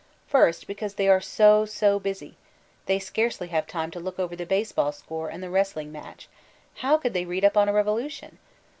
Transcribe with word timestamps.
First 0.25 0.65
because 0.65 0.95
they 0.95 1.05
tre 1.05 1.19
so, 1.19 1.63
so, 1.63 1.99
busy; 1.99 2.35
they 2.87 2.97
scarcely 2.97 3.49
have 3.49 3.67
time 3.67 3.91
to 3.91 3.99
look 3.99 4.17
over 4.17 4.35
the 4.35 4.47
baseball 4.47 4.91
score 4.91 5.29
and 5.29 5.43
the 5.43 5.49
wrestling 5.51 5.91
match; 5.91 6.27
how 6.77 6.97
could 6.97 7.13
diey 7.13 7.27
read 7.27 7.45
up 7.45 7.55
on 7.55 7.69
a 7.69 7.73
revolution! 7.73 8.39